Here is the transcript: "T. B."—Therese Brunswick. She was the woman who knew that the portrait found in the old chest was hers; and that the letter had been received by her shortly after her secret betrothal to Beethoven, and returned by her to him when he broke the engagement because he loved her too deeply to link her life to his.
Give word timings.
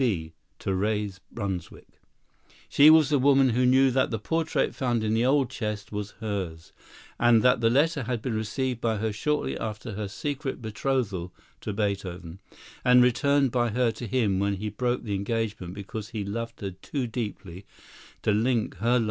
"T. 0.01 0.29
B."—Therese 0.59 1.19
Brunswick. 1.31 2.01
She 2.67 2.89
was 2.89 3.09
the 3.11 3.19
woman 3.19 3.49
who 3.49 3.67
knew 3.67 3.91
that 3.91 4.09
the 4.09 4.17
portrait 4.17 4.73
found 4.73 5.03
in 5.03 5.13
the 5.13 5.23
old 5.23 5.51
chest 5.51 5.91
was 5.91 6.15
hers; 6.19 6.73
and 7.19 7.43
that 7.43 7.61
the 7.61 7.69
letter 7.69 8.01
had 8.01 8.19
been 8.19 8.33
received 8.33 8.81
by 8.81 8.97
her 8.97 9.13
shortly 9.13 9.55
after 9.59 9.91
her 9.93 10.07
secret 10.07 10.59
betrothal 10.59 11.31
to 11.59 11.71
Beethoven, 11.71 12.39
and 12.83 13.03
returned 13.03 13.51
by 13.51 13.69
her 13.69 13.91
to 13.91 14.07
him 14.07 14.39
when 14.39 14.55
he 14.55 14.69
broke 14.69 15.03
the 15.03 15.13
engagement 15.13 15.75
because 15.75 16.09
he 16.09 16.25
loved 16.25 16.61
her 16.61 16.71
too 16.71 17.05
deeply 17.05 17.63
to 18.23 18.31
link 18.31 18.77
her 18.77 18.83
life 18.93 18.93
to 18.93 18.93
his. 18.93 18.99